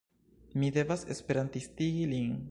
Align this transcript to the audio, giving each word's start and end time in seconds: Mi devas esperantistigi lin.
Mi 0.61 0.69
devas 0.77 1.03
esperantistigi 1.17 2.09
lin. 2.15 2.33